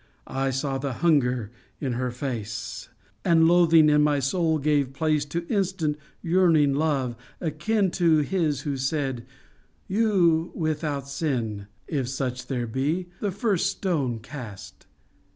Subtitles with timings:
[0.25, 2.89] I saw the hunger in her face,
[3.23, 8.77] And loathing in my soul gave place To instant, yearning love, akin To his who
[8.77, 9.27] said,"
[9.97, 11.67] You without sin, â»
[11.99, 14.87] If such there be, â the first stone cast